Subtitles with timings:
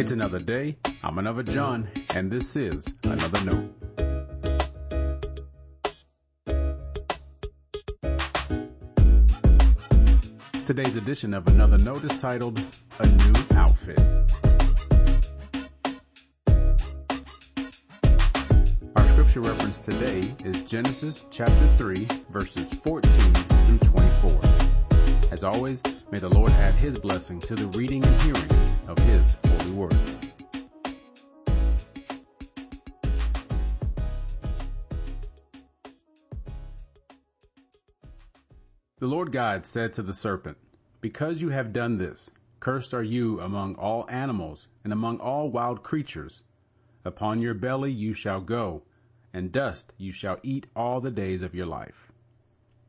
[0.00, 0.76] It's another day.
[1.02, 3.74] I'm another John, and this is another note.
[10.66, 12.60] Today's edition of Another Note is titled
[13.00, 13.98] A New Outfit.
[18.94, 24.40] Our scripture reference today is Genesis chapter 3 verses 14 through 24.
[25.32, 28.48] As always, may the Lord add his blessing to the reading and hearing
[28.86, 29.47] of his
[39.00, 40.58] The Lord God said to the serpent,
[41.00, 45.84] Because you have done this, cursed are you among all animals and among all wild
[45.84, 46.42] creatures.
[47.04, 48.82] Upon your belly you shall go,
[49.32, 52.10] and dust you shall eat all the days of your life.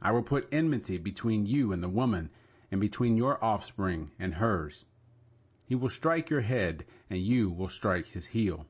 [0.00, 2.30] I will put enmity between you and the woman,
[2.72, 4.86] and between your offspring and hers.
[5.70, 8.66] He will strike your head, and you will strike his heel.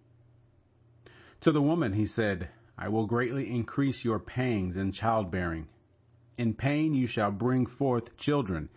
[1.41, 5.69] To the woman he said, I will greatly increase your pangs in childbearing.
[6.37, 8.69] In pain you shall bring forth children,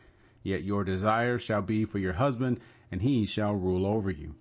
[0.41, 4.35] yet your desire shall be for your husband, and he shall rule over you.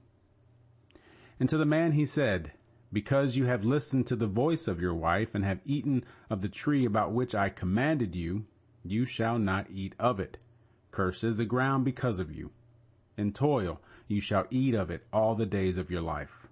[1.40, 2.52] And to the man he said,
[2.92, 6.48] Because you have listened to the voice of your wife, and have eaten of the
[6.48, 8.44] tree about which I commanded you,
[8.84, 10.38] you shall not eat of it.
[10.92, 12.52] Cursed is the ground because of you.
[13.22, 16.48] In toil you shall eat of it all the days of your life.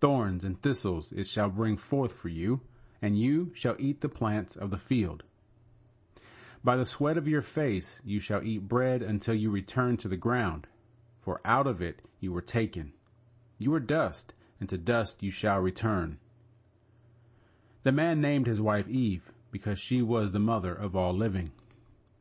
[0.00, 2.62] Thorns and thistles it shall bring forth for you,
[3.00, 5.22] and you shall eat the plants of the field.
[6.64, 10.16] By the sweat of your face you shall eat bread until you return to the
[10.16, 10.66] ground,
[11.20, 12.92] for out of it you were taken.
[13.60, 16.18] You are dust, and to dust you shall return.
[17.84, 21.52] The man named his wife Eve, because she was the mother of all living.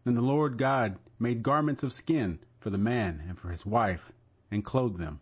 [0.04, 4.14] Then the Lord God made garments of skin for the man and for his wife,
[4.52, 5.20] and clothed them.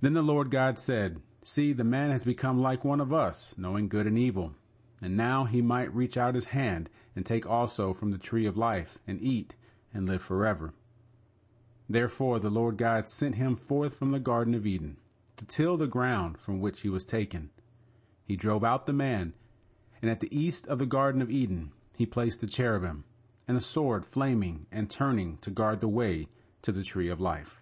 [0.00, 3.88] Then the Lord God said, See, the man has become like one of us, knowing
[3.88, 4.54] good and evil.
[5.00, 8.56] And now he might reach out his hand and take also from the tree of
[8.56, 9.54] life and eat
[9.92, 10.74] and live forever.
[11.88, 14.96] Therefore the Lord God sent him forth from the Garden of Eden
[15.36, 17.50] to till the ground from which he was taken.
[18.24, 19.34] He drove out the man,
[20.00, 23.04] and at the east of the Garden of Eden he placed the cherubim
[23.46, 26.28] and a sword flaming and turning to guard the way
[26.62, 27.60] to the tree of life.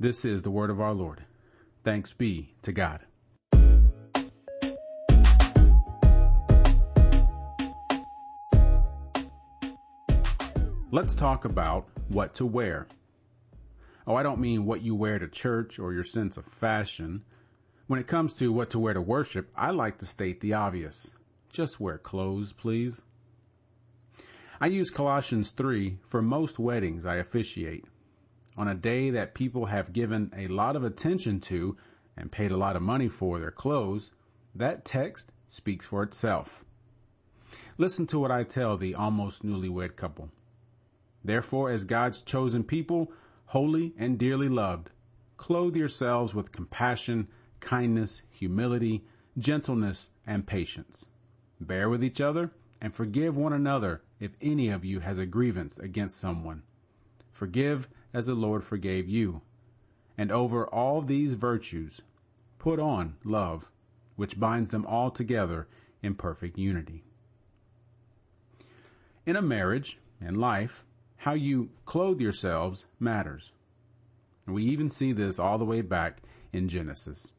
[0.00, 1.24] This is the word of our Lord.
[1.84, 3.00] Thanks be to God.
[10.90, 12.86] Let's talk about what to wear.
[14.06, 17.24] Oh, I don't mean what you wear to church or your sense of fashion.
[17.86, 21.10] When it comes to what to wear to worship, I like to state the obvious.
[21.50, 23.00] Just wear clothes, please.
[24.62, 27.84] I use Colossians 3 for most weddings I officiate.
[28.56, 31.76] On a day that people have given a lot of attention to
[32.16, 34.12] and paid a lot of money for their clothes,
[34.54, 36.64] that text speaks for itself.
[37.76, 40.30] Listen to what I tell the almost newlywed couple.
[41.24, 43.10] Therefore, as God's chosen people,
[43.46, 44.90] holy and dearly loved,
[45.38, 47.26] clothe yourselves with compassion,
[47.58, 49.02] kindness, humility,
[49.36, 51.06] gentleness, and patience.
[51.60, 55.80] Bear with each other and forgive one another if any of you has a grievance
[55.80, 56.62] against someone.
[57.32, 59.42] Forgive as the Lord forgave you.
[60.16, 62.02] And over all these virtues,
[62.60, 63.68] put on love,
[64.14, 65.66] which binds them all together
[66.04, 67.02] in perfect unity.
[69.26, 70.84] In a marriage and life,
[71.16, 73.50] how you clothe yourselves matters.
[74.46, 76.18] We even see this all the way back
[76.52, 77.32] in Genesis.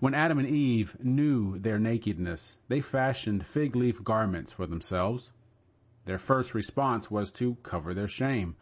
[0.00, 5.30] When Adam and Eve knew their nakedness, they fashioned fig leaf garments for themselves.
[6.08, 8.56] Their first response was to cover their shame.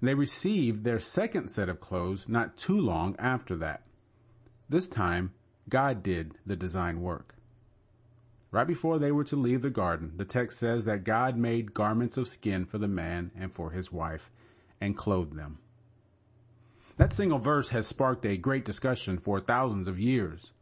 [0.00, 3.82] They received their second set of clothes not too long after that.
[4.68, 5.32] This time,
[5.68, 7.34] God did the design work.
[8.52, 12.16] Right before they were to leave the garden, the text says that God made garments
[12.16, 14.30] of skin for the man and for his wife
[14.80, 15.58] and clothed them.
[16.98, 20.52] That single verse has sparked a great discussion for thousands of years.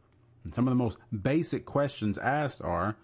[0.43, 2.97] And some of the most basic questions asked are,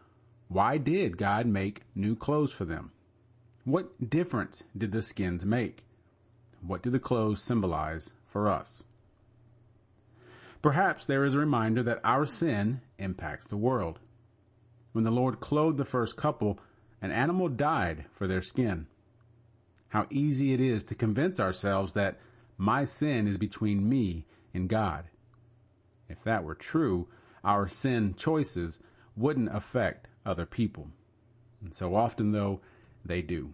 [0.47, 2.89] why did God make new clothes for them?
[3.63, 5.85] What difference did the skins make?
[6.65, 8.83] What do the clothes symbolize for us?
[10.61, 13.99] Perhaps there is a reminder that our sin impacts the world.
[14.93, 16.59] When the Lord clothed the first couple,
[17.01, 18.87] an animal died for their skin.
[19.89, 22.19] How easy it is to convince ourselves that
[22.57, 25.05] my sin is between me and God.
[26.09, 27.07] If that were true,
[27.43, 28.79] our sin choices
[29.15, 30.87] wouldn't affect other people.
[31.61, 32.61] And so often though,
[33.05, 33.53] they do.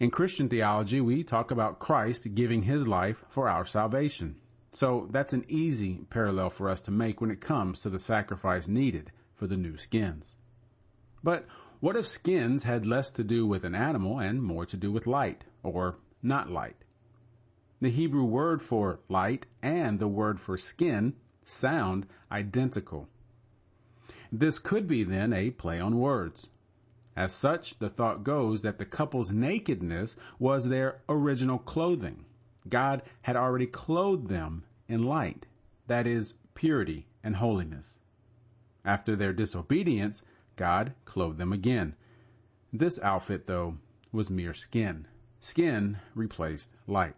[0.00, 4.34] In Christian theology, we talk about Christ giving his life for our salvation.
[4.72, 8.66] So that's an easy parallel for us to make when it comes to the sacrifice
[8.66, 10.34] needed for the new skins.
[11.22, 11.46] But
[11.80, 15.06] what if skins had less to do with an animal and more to do with
[15.06, 16.84] light, or not light?
[17.80, 21.14] The Hebrew word for light and the word for skin
[21.44, 23.08] sound identical.
[24.30, 26.48] This could be then a play on words.
[27.16, 32.24] As such, the thought goes that the couple's nakedness was their original clothing.
[32.68, 35.46] God had already clothed them in light,
[35.88, 37.98] that is, purity and holiness.
[38.84, 40.24] After their disobedience,
[40.56, 41.94] God clothed them again.
[42.72, 43.78] This outfit, though,
[44.10, 45.06] was mere skin.
[45.40, 47.16] Skin replaced light.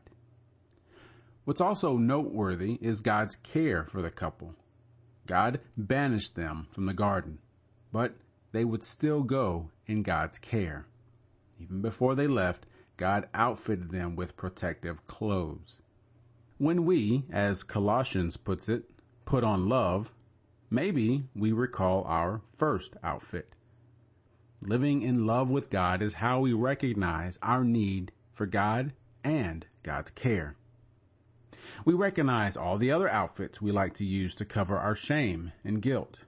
[1.44, 4.54] What's also noteworthy is God's care for the couple.
[5.26, 7.38] God banished them from the garden,
[7.92, 8.14] but
[8.54, 10.86] they would still go in God's care.
[11.58, 12.66] Even before they left,
[12.96, 15.80] God outfitted them with protective clothes.
[16.58, 18.84] When we, as Colossians puts it,
[19.24, 20.12] put on love,
[20.70, 23.56] maybe we recall our first outfit.
[24.60, 28.92] Living in love with God is how we recognize our need for God
[29.24, 30.54] and God's care.
[31.84, 35.82] We recognize all the other outfits we like to use to cover our shame and
[35.82, 36.18] guilt.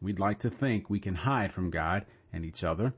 [0.00, 2.94] We'd like to think we can hide from God and each other.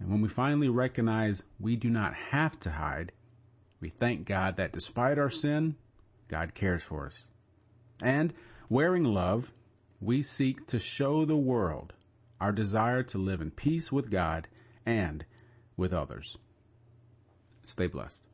[0.00, 3.12] And when we finally recognize we do not have to hide,
[3.80, 5.76] we thank God that despite our sin,
[6.28, 7.28] God cares for us.
[8.02, 8.32] And
[8.68, 9.52] wearing love,
[10.00, 11.92] we seek to show the world
[12.40, 14.46] our desire to live in peace with God
[14.86, 15.24] and
[15.76, 16.38] with others.
[17.64, 18.24] Stay blessed.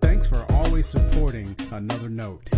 [0.00, 2.57] Thanks for always supporting another note.